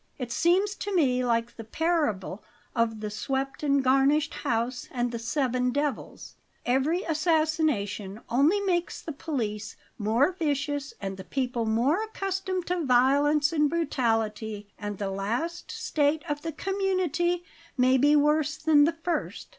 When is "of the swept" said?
2.75-3.61